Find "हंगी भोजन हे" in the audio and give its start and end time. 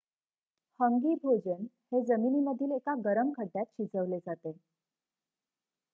0.79-2.01